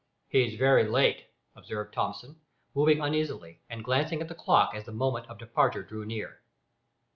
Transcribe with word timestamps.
"He's 0.29 0.55
very 0.57 0.83
late," 0.87 1.25
observed 1.55 1.93
Thomson, 1.93 2.37
moving 2.73 3.01
uneasily, 3.01 3.61
and 3.69 3.83
glancing 3.83 4.19
at 4.19 4.29
the 4.29 4.33
clock 4.33 4.73
as 4.73 4.85
the 4.85 4.91
moment 4.91 5.27
of 5.29 5.37
departure 5.37 5.83
drew 5.83 6.05
near. 6.05 6.39